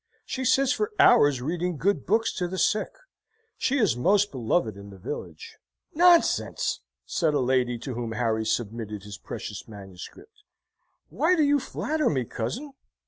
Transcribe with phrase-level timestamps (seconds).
[0.25, 2.89] She sits for hours reading good books to the sick:
[3.55, 5.57] she is most beloved in the village."
[5.93, 10.41] "Nonsense!" said a lady to whom Harry submitted his precious manuscript.
[11.09, 12.73] "Why do you flatter me, cousin?"